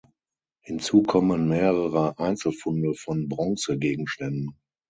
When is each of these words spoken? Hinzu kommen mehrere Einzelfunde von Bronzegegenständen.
Hinzu 0.61 1.03
kommen 1.03 1.47
mehrere 1.47 2.17
Einzelfunde 2.17 2.95
von 2.95 3.27
Bronzegegenständen. 3.29 4.57